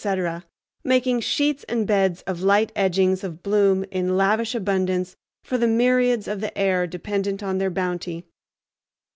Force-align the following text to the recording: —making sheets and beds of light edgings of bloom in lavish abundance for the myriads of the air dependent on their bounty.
—making 0.83 1.19
sheets 1.19 1.63
and 1.65 1.85
beds 1.85 2.23
of 2.23 2.41
light 2.41 2.71
edgings 2.75 3.23
of 3.23 3.43
bloom 3.43 3.85
in 3.91 4.17
lavish 4.17 4.55
abundance 4.55 5.15
for 5.43 5.59
the 5.59 5.67
myriads 5.67 6.27
of 6.27 6.41
the 6.41 6.57
air 6.57 6.87
dependent 6.87 7.43
on 7.43 7.59
their 7.59 7.69
bounty. 7.69 8.25